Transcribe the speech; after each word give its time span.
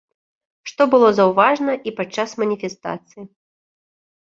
Што 0.71 0.87
было 0.93 1.09
заўважна 1.19 1.77
і 1.91 1.95
падчас 2.01 2.29
маніфестацыі. 2.47 3.23